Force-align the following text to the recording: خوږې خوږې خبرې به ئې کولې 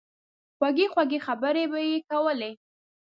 خوږې 0.57 0.85
خوږې 0.93 1.19
خبرې 1.27 1.63
به 1.71 1.79
ئې 1.89 1.97
کولې 2.09 2.51